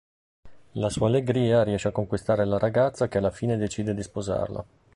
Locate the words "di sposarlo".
3.93-4.65